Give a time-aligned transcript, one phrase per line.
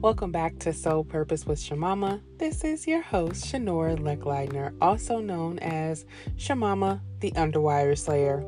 [0.00, 2.20] Welcome back to Soul Purpose with Shamama.
[2.38, 6.06] This is your host, Shanora Leckleidner, also known as
[6.36, 8.44] Shamama, the Underwire Slayer.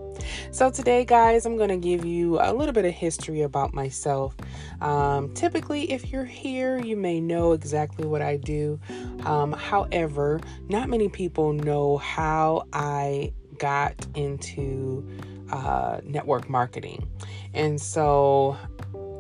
[0.53, 4.37] So, today, guys, I'm going to give you a little bit of history about myself.
[4.81, 8.79] Um, typically, if you're here, you may know exactly what I do.
[9.25, 15.05] Um, however, not many people know how I got into
[15.51, 17.09] uh, network marketing.
[17.55, 18.57] And so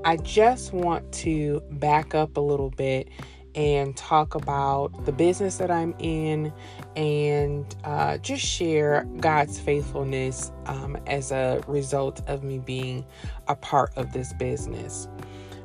[0.02, 3.08] I just want to back up a little bit
[3.54, 6.52] and talk about the business that I'm in
[6.96, 13.04] and uh, just share God's faithfulness um, as a result of me being
[13.48, 15.06] a part of this business.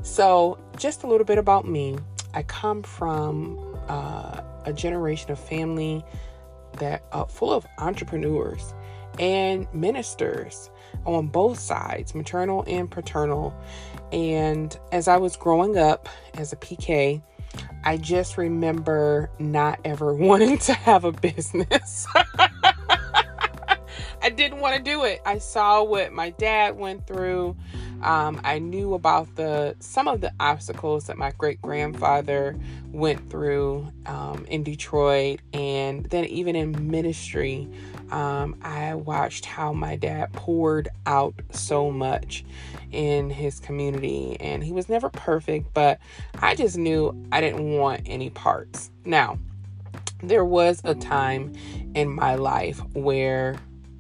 [0.02, 1.98] So, just a little bit about me.
[2.34, 6.04] I come from uh, a generation of family
[6.73, 8.73] that uh, full of entrepreneurs
[9.17, 10.70] and ministers
[11.05, 13.54] on both sides, maternal and paternal.
[14.12, 17.21] And as I was growing up as a PK,
[17.84, 22.07] I just remember not ever wanting to have a business.
[24.21, 25.21] I didn't want to do it.
[25.26, 27.55] I saw what my dad went through.
[28.05, 32.55] Um, I knew about the some of the obstacles that my great grandfather
[32.91, 37.67] went through um, in Detroit, and then even in ministry,
[38.11, 42.45] um, I watched how my dad poured out so much
[42.91, 45.99] in his community, and he was never perfect, but
[46.43, 48.91] I just knew I didn't want any parts.
[49.03, 49.39] Now,
[50.21, 51.53] there was a time
[51.95, 53.55] in my life where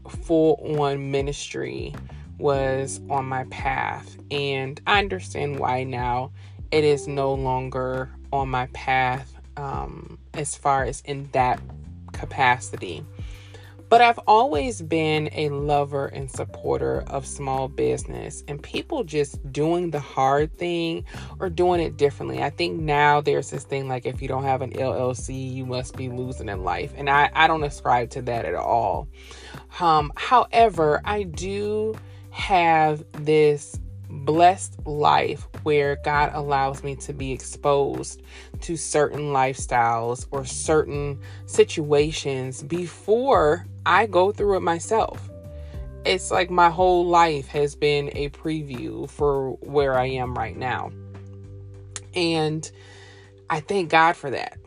[0.07, 1.95] full on ministry
[2.37, 6.31] was on my path, and I understand why now
[6.71, 11.61] it is no longer on my path um, as far as in that
[12.11, 13.05] capacity.
[13.87, 19.91] But I've always been a lover and supporter of small business and people just doing
[19.91, 21.05] the hard thing
[21.39, 22.41] or doing it differently.
[22.41, 25.95] I think now there's this thing like if you don't have an LLC, you must
[25.95, 26.93] be losing in life.
[26.97, 29.07] And I, I don't ascribe to that at all.
[29.79, 31.95] Um, however, I do
[32.35, 33.79] have this
[34.09, 38.21] blessed life where God allows me to be exposed
[38.59, 45.29] to certain lifestyles or certain situations before I go through it myself.
[46.05, 50.91] It's like my whole life has been a preview for where I am right now.
[52.15, 52.69] And
[53.49, 54.57] I thank God for that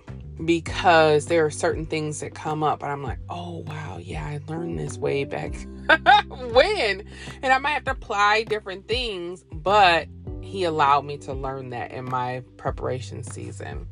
[0.42, 4.40] because there are certain things that come up and I'm like, oh wow, yeah, I
[4.48, 5.52] learned this way back
[6.28, 7.04] when.
[7.42, 10.08] And I might have to apply different things, but
[10.40, 13.86] he allowed me to learn that in my preparation season.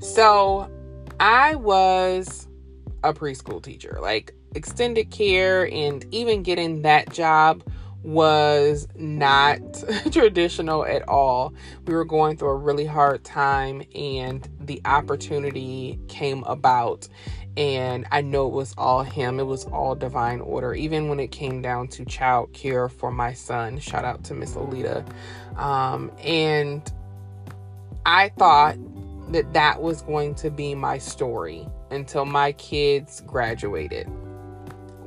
[0.00, 0.70] So
[1.18, 2.48] I was
[3.02, 7.62] a preschool teacher, like extended care, and even getting that job
[8.02, 9.60] was not
[10.12, 11.52] traditional at all.
[11.86, 17.08] We were going through a really hard time, and the opportunity came about.
[17.58, 20.74] And I know it was all him, it was all divine order.
[20.74, 24.54] Even when it came down to child care for my son, shout out to Miss
[24.54, 25.04] Alita.
[25.58, 26.88] Um, and
[28.06, 28.76] I thought
[29.32, 34.08] that that was going to be my story until my kids graduated.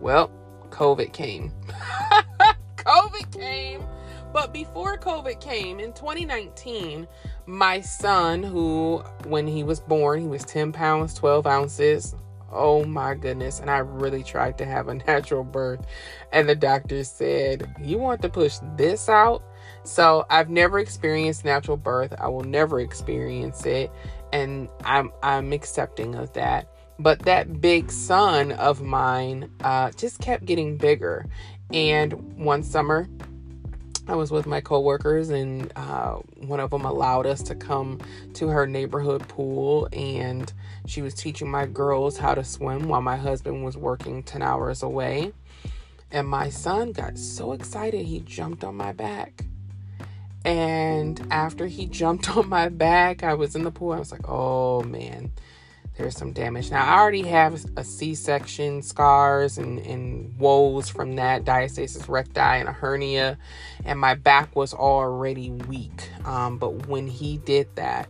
[0.01, 0.29] Well,
[0.72, 1.53] COVID came.
[2.75, 3.81] COVID came.
[4.34, 7.07] But before COVID came in 2019,
[7.45, 12.13] my son, who when he was born, he was 10 pounds, 12 ounces.
[12.51, 13.59] Oh my goodness.
[13.59, 15.85] And I really tried to have a natural birth.
[16.31, 19.44] And the doctor said, You want to push this out?
[19.84, 22.13] So I've never experienced natural birth.
[22.19, 23.91] I will never experience it.
[24.34, 26.67] And I'm I'm accepting of that.
[27.00, 31.25] But that big son of mine uh, just kept getting bigger.
[31.73, 33.07] And one summer,
[34.07, 38.00] I was with my coworkers, and uh, one of them allowed us to come
[38.34, 40.51] to her neighborhood pool, and
[40.88, 44.84] she was teaching my girls how to swim while my husband was working 10 hours
[44.84, 45.34] away.
[46.11, 49.46] And my son got so excited, he jumped on my back.
[50.43, 53.93] And after he jumped on my back, I was in the pool.
[53.93, 55.31] I was like, oh man,
[56.01, 56.71] there's some damage.
[56.71, 62.39] Now, I already have a C section, scars, and, and woes from that, diastasis recti,
[62.39, 63.37] and a hernia,
[63.85, 66.09] and my back was already weak.
[66.25, 68.09] Um, but when he did that,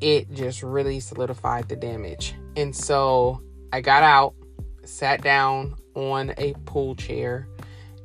[0.00, 2.34] it just really solidified the damage.
[2.56, 4.34] And so I got out,
[4.84, 7.46] sat down on a pool chair,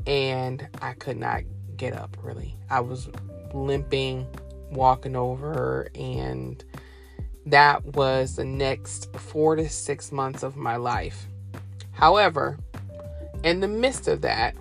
[0.06, 1.44] and I could not
[1.78, 2.58] get up really.
[2.70, 3.10] I was
[3.54, 4.28] limping,
[4.72, 6.62] walking over, and
[7.46, 11.28] that was the next four to six months of my life.
[11.92, 12.58] However,
[13.44, 14.56] in the midst of that,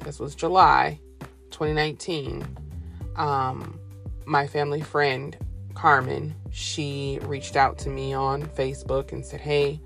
[0.00, 0.98] this was July
[1.50, 2.44] 2019,
[3.16, 3.78] um,
[4.24, 5.36] my family friend
[5.74, 9.80] Carmen, she reached out to me on Facebook and said, Hey,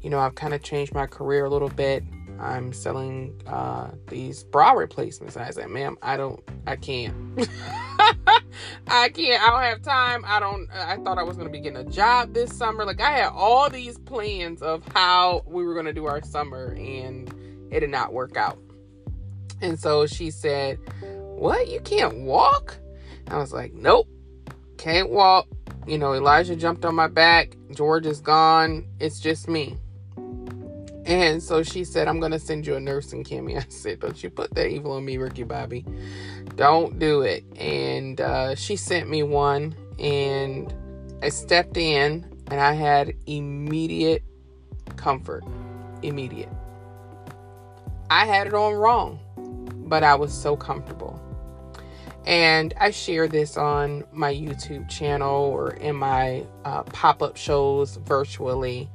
[0.00, 2.02] you know, I've kind of changed my career a little bit.
[2.40, 5.36] I'm selling uh, these bra replacements.
[5.36, 7.14] And I said, ma'am, I don't, I can't.
[8.86, 9.42] I can't.
[9.42, 10.24] I don't have time.
[10.26, 12.84] I don't, I thought I was to be getting a job this summer.
[12.84, 17.32] Like, I had all these plans of how we were to do our summer, and
[17.70, 18.58] it did not work out.
[19.60, 21.68] And so she said, What?
[21.68, 22.78] You can't walk?
[23.28, 24.08] I was like, Nope,
[24.76, 25.46] can't walk.
[25.86, 27.56] You know, Elijah jumped on my back.
[27.72, 28.86] George is gone.
[29.00, 29.76] It's just me.
[31.08, 33.56] And so she said, I'm going to send you a nursing cami.
[33.58, 35.84] I said, Don't you put that evil on me, Ricky Bobby.
[36.54, 37.44] Don't do it.
[37.56, 40.72] And uh, she sent me one, and
[41.22, 44.22] I stepped in, and I had immediate
[44.96, 45.44] comfort.
[46.02, 46.50] Immediate.
[48.10, 49.18] I had it on wrong,
[49.88, 51.22] but I was so comfortable.
[52.26, 57.96] And I share this on my YouTube channel or in my uh, pop up shows
[57.96, 58.90] virtually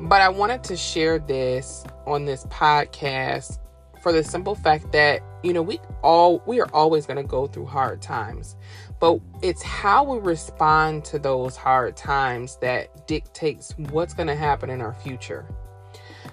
[0.00, 3.58] but I wanted to share this on this podcast
[4.02, 7.46] for the simple fact that, you know, we all we are always going to go
[7.46, 8.56] through hard times.
[9.00, 14.70] But it's how we respond to those hard times that dictates what's going to happen
[14.70, 15.44] in our future.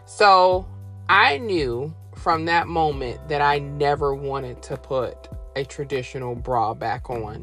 [0.05, 0.67] So,
[1.09, 7.09] I knew from that moment that I never wanted to put a traditional bra back
[7.09, 7.41] on.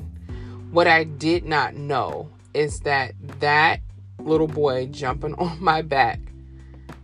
[0.70, 3.80] What I did not know is that that
[4.24, 6.20] little boy jumping on my back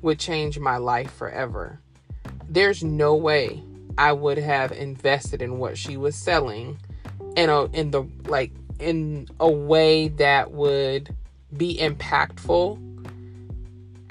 [0.02, 1.80] would change my life forever.
[2.48, 3.62] There's no way
[3.98, 6.78] I would have invested in what she was selling
[7.36, 11.14] in a in the like in a way that would
[11.56, 12.82] be impactful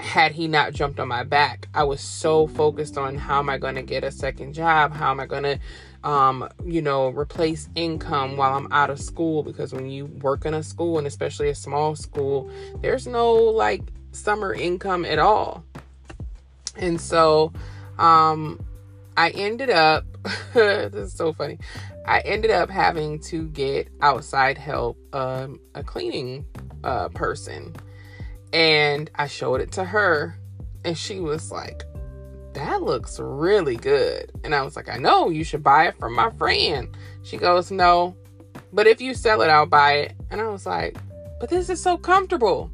[0.00, 1.68] had he not jumped on my back.
[1.74, 4.92] I was so focused on how am I going to get a second job?
[4.92, 5.58] How am I going to
[6.04, 10.54] um, you know, replace income while I'm out of school because when you work in
[10.54, 12.50] a school and especially a small school,
[12.80, 13.82] there's no like
[14.12, 15.64] summer income at all.
[16.76, 17.52] And so
[17.98, 18.64] um
[19.16, 20.04] I ended up
[20.54, 21.58] this is so funny.
[22.06, 26.46] I ended up having to get outside help, um, a cleaning
[26.84, 27.74] uh, person.
[28.52, 30.38] And I showed it to her,
[30.84, 31.82] and she was like,
[32.56, 34.32] that looks really good.
[34.42, 36.88] And I was like, I know, you should buy it from my friend.
[37.22, 38.16] She goes, No,
[38.72, 40.14] but if you sell it, I'll buy it.
[40.30, 40.96] And I was like,
[41.38, 42.70] But this is so comfortable.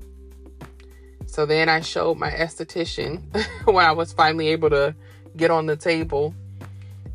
[1.26, 3.23] So then I showed my esthetician
[3.64, 4.94] when I was finally able to
[5.37, 6.32] get on the table.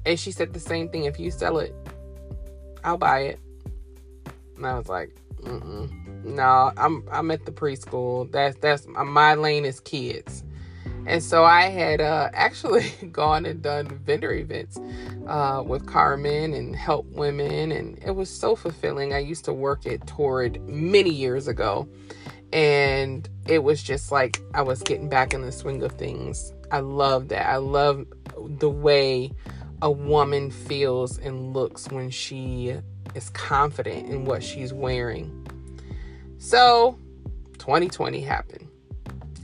[0.05, 1.73] And she said the same thing if you sell it,
[2.83, 3.39] I'll buy it.
[4.57, 6.25] And I was like, Mm-mm.
[6.25, 8.29] no, I'm I'm at the preschool.
[8.31, 10.43] That's that's my lane is kids.
[11.07, 14.77] And so I had uh, actually gone and done vendor events
[15.25, 19.13] uh, with Carmen and help women, and it was so fulfilling.
[19.13, 21.87] I used to work at Torrid many years ago,
[22.51, 26.53] and it was just like I was getting back in the swing of things.
[26.71, 27.47] I love that.
[27.47, 28.05] I love
[28.59, 29.31] the way
[29.81, 32.75] a woman feels and looks when she
[33.15, 35.47] is confident in what she's wearing.
[36.39, 36.99] So,
[37.59, 38.66] 2020 happened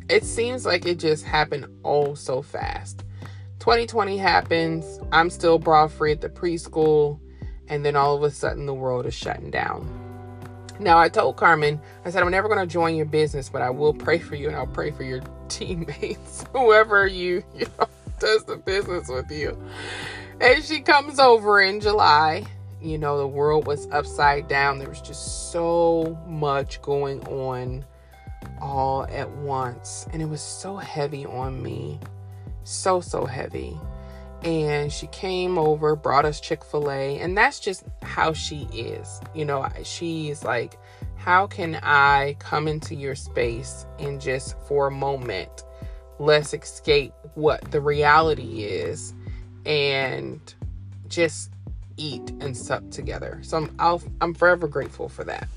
[0.09, 3.03] it seems like it just happened all so fast.
[3.59, 4.99] 2020 happens.
[5.11, 7.19] I'm still bra free at the preschool.
[7.69, 9.87] And then all of a sudden, the world is shutting down.
[10.79, 13.69] Now, I told Carmen, I said, I'm never going to join your business, but I
[13.69, 17.87] will pray for you and I'll pray for your teammates, whoever you, you know,
[18.19, 19.57] does the business with you.
[20.41, 22.45] And she comes over in July.
[22.81, 24.77] You know, the world was upside down.
[24.77, 27.85] There was just so much going on
[28.63, 30.07] all at once.
[30.11, 31.99] And it was so heavy on me.
[32.63, 33.77] So, so heavy.
[34.41, 37.19] And she came over, brought us Chick fil A.
[37.19, 39.21] And that's just how she is.
[39.35, 40.79] You know, she's like,
[41.15, 45.63] how can I come into your space and just for a moment,
[46.19, 49.13] let's escape what the reality is
[49.65, 50.53] and
[51.07, 51.51] just
[51.97, 53.39] eat and sup together.
[53.41, 55.47] So I'm I'll, I'm forever grateful for that.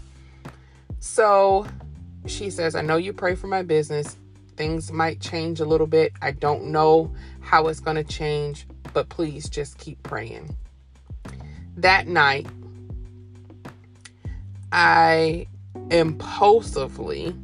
[0.99, 1.67] So
[2.31, 4.17] she says, I know you pray for my business.
[4.57, 6.13] Things might change a little bit.
[6.23, 10.57] I don't know how it's going to change, but please just keep praying.
[11.77, 12.47] That night,
[14.73, 15.47] I
[15.91, 17.37] impulsively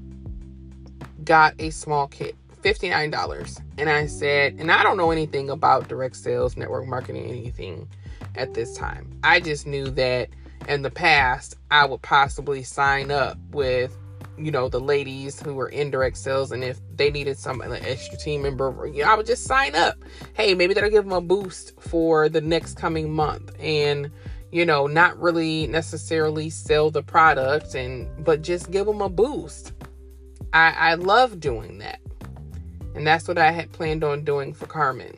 [1.24, 3.60] got a small kit, $59.
[3.78, 7.88] And I said, and I don't know anything about direct sales, network marketing, anything
[8.34, 9.18] at this time.
[9.22, 10.30] I just knew that
[10.68, 13.96] in the past, I would possibly sign up with
[14.38, 17.72] you know the ladies who were in direct sales and if they needed some an
[17.84, 19.96] extra team member you know i would just sign up
[20.32, 24.10] hey maybe that'll give them a boost for the next coming month and
[24.52, 29.72] you know, not really necessarily sell the product and but just give them a boost.
[30.52, 32.00] I, I love doing that.
[32.94, 35.14] And that's what I had planned on doing for Carmen.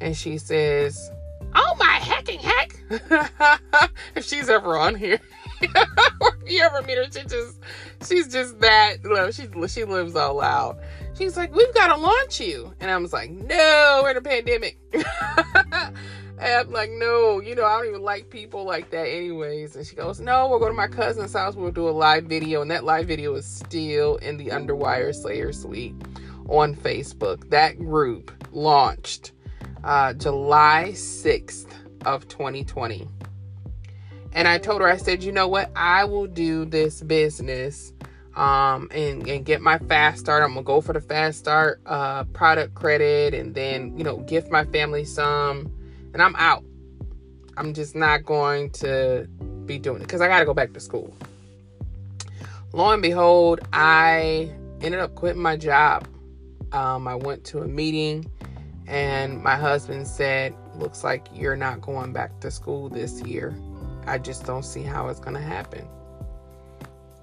[0.00, 1.10] And she says,
[1.54, 3.60] Oh my hecking heck.
[4.14, 5.20] if she's ever on here.
[6.46, 7.58] you ever meet her, she just
[8.06, 10.78] she's just that you know, she she lives all out.
[11.16, 12.72] She's like, We've gotta launch you.
[12.80, 14.78] And I was like, No, we're in a pandemic.
[16.42, 19.76] And I'm like, no, you know, I don't even like people like that, anyways.
[19.76, 21.54] And she goes, no, we'll go to my cousin's house.
[21.54, 22.62] We'll do a live video.
[22.62, 25.94] And that live video is still in the Underwire Slayer Suite
[26.48, 27.48] on Facebook.
[27.50, 29.30] That group launched
[29.84, 31.70] uh, July 6th
[32.06, 33.06] of 2020.
[34.34, 35.70] And I told her, I said, you know what?
[35.76, 37.92] I will do this business
[38.34, 40.42] um, and, and get my fast start.
[40.42, 44.18] I'm going to go for the fast start uh, product credit and then, you know,
[44.18, 45.70] gift my family some
[46.12, 46.64] and I'm out.
[47.56, 49.28] I'm just not going to
[49.66, 51.14] be doing it because I got to go back to school.
[52.72, 56.08] Lo and behold, I ended up quitting my job.
[56.72, 58.24] Um, I went to a meeting
[58.86, 63.54] and my husband said, Looks like you're not going back to school this year.
[64.06, 65.86] I just don't see how it's going to happen.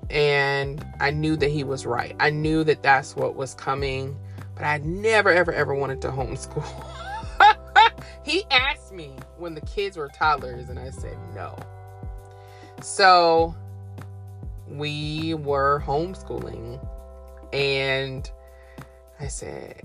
[0.10, 2.16] And I knew that he was right.
[2.20, 4.18] I knew that that's what was coming,
[4.56, 6.66] but I never, ever, ever wanted to homeschool.
[8.30, 11.58] He asked me when the kids were toddlers, and I said no.
[12.80, 13.56] So
[14.68, 16.80] we were homeschooling,
[17.52, 18.30] and
[19.20, 19.82] I said,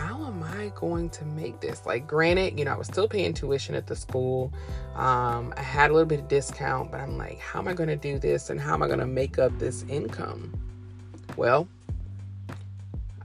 [0.00, 1.84] how am I going to make this?
[1.84, 4.50] Like, granted, you know, I was still paying tuition at the school.
[4.94, 7.90] Um, I had a little bit of discount, but I'm like, how am I going
[7.90, 10.58] to do this and how am I going to make up this income?
[11.36, 11.68] Well,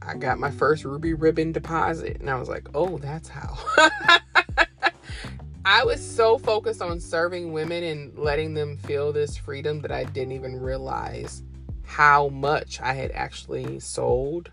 [0.01, 3.57] I got my first Ruby Ribbon deposit, and I was like, oh, that's how.
[5.65, 10.03] I was so focused on serving women and letting them feel this freedom that I
[10.03, 11.41] didn't even realize
[11.85, 14.51] how much I had actually sold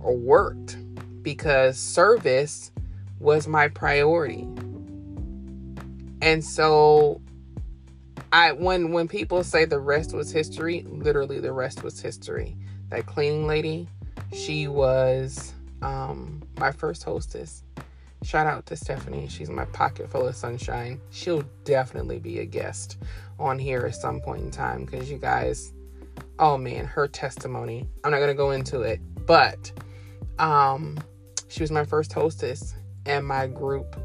[0.00, 0.78] or worked
[1.28, 2.72] because service
[3.20, 4.48] was my priority.
[6.22, 7.20] And so
[8.32, 12.56] I when when people say the rest was history, literally the rest was history.
[12.88, 13.88] That cleaning lady,
[14.32, 17.62] she was um, my first hostess.
[18.22, 19.28] Shout out to Stephanie.
[19.28, 20.98] She's my pocket full of sunshine.
[21.10, 22.96] She'll definitely be a guest
[23.38, 25.74] on here at some point in time because you guys,
[26.38, 27.86] oh man, her testimony.
[28.02, 29.70] I'm not going to go into it, but
[30.38, 30.98] um,
[31.48, 32.74] she was my first hostess
[33.06, 33.96] and my group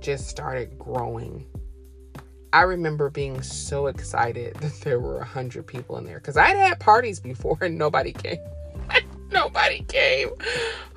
[0.00, 1.46] just started growing.
[2.52, 6.56] I remember being so excited that there were a hundred people in there because I'd
[6.56, 8.38] had parties before and nobody came.
[9.30, 10.30] nobody came.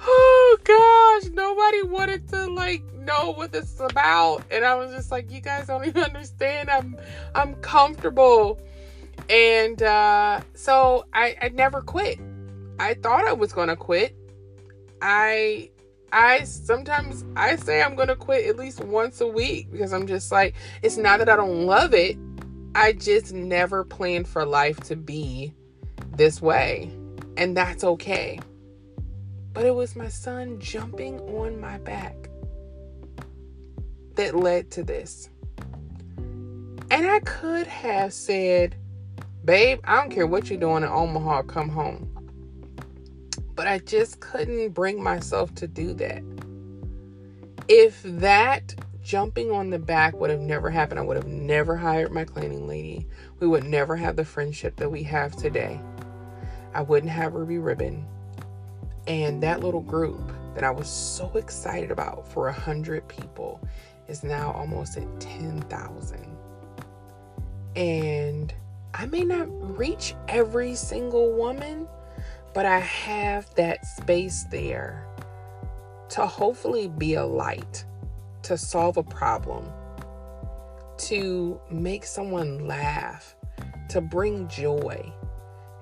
[0.01, 4.43] Oh gosh, nobody wanted to like know what this is about.
[4.51, 6.69] And I was just like, you guys don't even understand.
[6.69, 6.97] I'm
[7.35, 8.59] I'm comfortable.
[9.29, 12.19] And uh so I, I never quit.
[12.79, 14.15] I thought I was gonna quit.
[15.01, 15.69] I
[16.11, 20.31] I sometimes I say I'm gonna quit at least once a week because I'm just
[20.31, 22.17] like it's not that I don't love it.
[22.75, 25.53] I just never planned for life to be
[26.15, 26.91] this way.
[27.37, 28.39] And that's okay.
[29.53, 32.29] But it was my son jumping on my back
[34.15, 35.29] that led to this.
[36.91, 38.75] And I could have said,
[39.45, 42.18] Babe, I don't care what you're doing in Omaha, come home.
[43.59, 46.23] But I just couldn't bring myself to do that.
[47.67, 48.73] If that
[49.03, 52.69] jumping on the back would have never happened, I would have never hired my cleaning
[52.69, 53.05] lady.
[53.41, 55.81] We would never have the friendship that we have today.
[56.73, 58.05] I wouldn't have Ruby Ribbon.
[59.07, 63.59] And that little group that I was so excited about for a hundred people
[64.07, 66.25] is now almost at 10,000.
[67.75, 68.53] And
[68.93, 71.89] I may not reach every single woman,
[72.59, 75.07] but I have that space there
[76.09, 77.85] to hopefully be a light,
[78.41, 79.71] to solve a problem,
[80.97, 83.37] to make someone laugh,
[83.87, 85.09] to bring joy.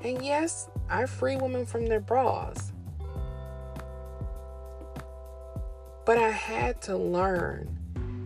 [0.03, 2.71] And yes, I free women from their bras.
[6.05, 7.75] But I had to learn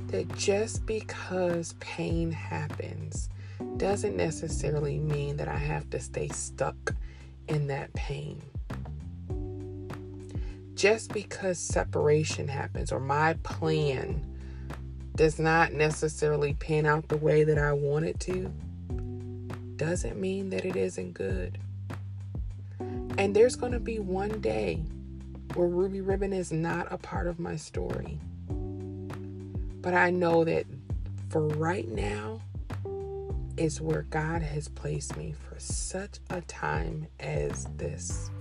[0.08, 3.30] that just because pain happens
[3.78, 6.94] doesn't necessarily mean that I have to stay stuck
[7.48, 8.42] in that pain.
[10.76, 14.26] Just because separation happens or my plan
[15.16, 18.52] does not necessarily pan out the way that I want it to,
[19.76, 21.58] doesn't mean that it isn't good.
[23.18, 24.82] And there's going to be one day
[25.54, 28.18] where Ruby Ribbon is not a part of my story.
[29.82, 30.66] But I know that
[31.30, 32.42] for right now
[33.62, 38.32] is where God has placed me for such a time as this.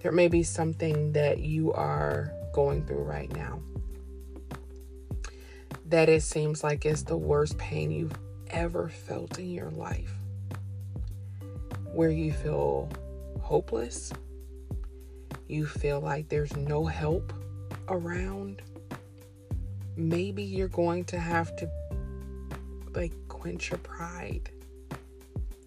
[0.00, 3.60] There may be something that you are going through right now
[5.86, 8.16] that it seems like it's the worst pain you've
[8.48, 10.14] ever felt in your life,
[11.92, 12.88] where you feel
[13.40, 14.12] hopeless,
[15.48, 17.32] you feel like there's no help
[17.88, 18.62] around.
[19.96, 21.68] Maybe you're going to have to
[22.94, 24.48] like quench your pride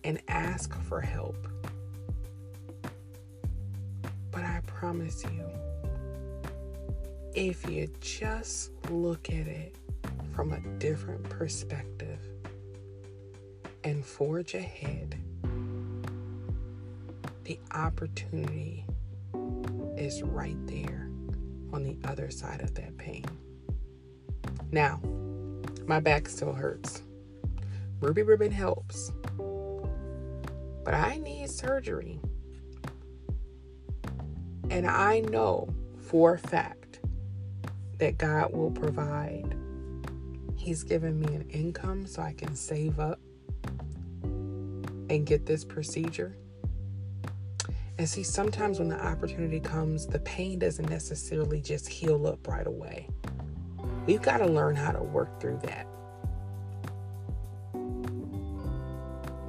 [0.05, 1.35] and ask for help.
[4.31, 5.43] But I promise you,
[7.33, 9.75] if you just look at it
[10.33, 12.21] from a different perspective
[13.83, 15.17] and forge ahead,
[17.43, 18.85] the opportunity
[19.97, 21.09] is right there
[21.73, 23.25] on the other side of that pain.
[24.71, 25.01] Now,
[25.85, 27.01] my back still hurts.
[28.01, 29.11] Ruby Ribbon helps.
[30.83, 32.19] But I need surgery.
[34.69, 36.99] And I know for a fact
[37.97, 39.55] that God will provide.
[40.55, 43.19] He's given me an income so I can save up
[44.23, 46.35] and get this procedure.
[47.97, 52.67] And see, sometimes when the opportunity comes, the pain doesn't necessarily just heal up right
[52.67, 53.07] away.
[54.05, 55.87] We've got to learn how to work through that.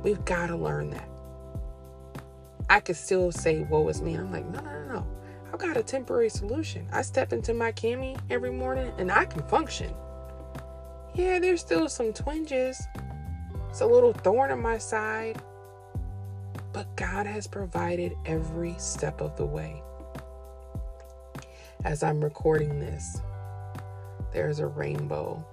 [0.06, 1.08] We've got to learn that.
[2.70, 4.14] I could still say, woe is me.
[4.14, 5.06] I'm like, no, no, no, no.
[5.52, 6.86] I've got a temporary solution.
[6.92, 9.92] I step into my cami every morning and I can function.
[11.12, 12.86] Yeah, there's still some twinges.
[13.68, 15.42] It's a little thorn in my side.
[16.72, 19.82] But God has provided every step of the way.
[21.84, 23.20] As I'm recording this,
[24.32, 25.44] there's a rainbow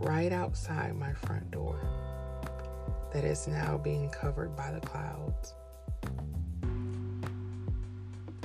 [0.00, 1.78] right outside my front door
[3.14, 5.54] that is now being covered by the clouds.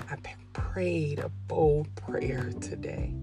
[0.09, 0.15] I
[0.53, 3.13] prayed a bold prayer today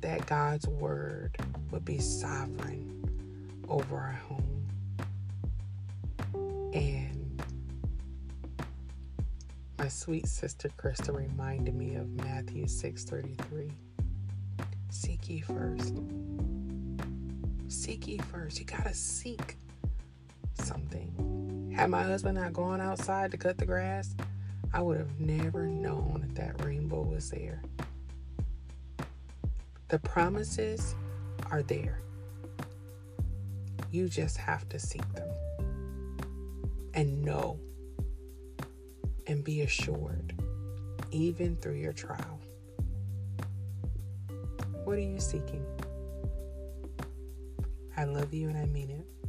[0.00, 1.36] that God's word
[1.70, 3.08] would be sovereign
[3.68, 4.66] over our home.
[6.74, 7.42] And
[9.78, 13.70] my sweet sister Krista reminded me of Matthew 6:33.
[14.90, 15.94] Seek ye first.
[17.70, 18.58] Seek ye first.
[18.58, 19.56] You gotta seek
[20.54, 21.72] something.
[21.74, 24.16] Had my husband not gone outside to cut the grass,
[24.72, 27.62] I would have never known that that rainbow was there.
[29.86, 30.96] The promises
[31.52, 32.00] are there.
[33.92, 35.28] You just have to seek them
[36.94, 37.60] and know
[39.28, 40.34] and be assured,
[41.12, 42.40] even through your trial.
[44.82, 45.64] What are you seeking?
[48.00, 49.19] I love you and I mean it.